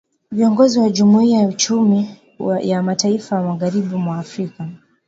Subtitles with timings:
[0.31, 2.17] Viongozi wa jumuia ya uchumi
[2.61, 4.69] ya mataifa ya magharibi mwa Afrika